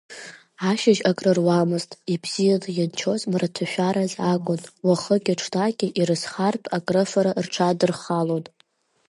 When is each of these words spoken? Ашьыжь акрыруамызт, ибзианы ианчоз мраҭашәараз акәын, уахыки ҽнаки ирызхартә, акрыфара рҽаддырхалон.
Ашьыжь 0.69 1.01
акрыруамызт, 1.09 1.91
ибзианы 2.13 2.69
ианчоз 2.77 3.21
мраҭашәараз 3.31 4.13
акәын, 4.31 4.61
уахыки 4.87 5.33
ҽнаки 5.41 5.93
ирызхартә, 5.99 6.67
акрыфара 6.77 7.31
рҽаддырхалон. 7.45 8.43